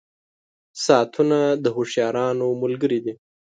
•ساعتونه 0.85 1.39
د 1.63 1.65
هوښیارانو 1.75 2.47
ملګري 2.61 2.99
دي. 3.05 3.13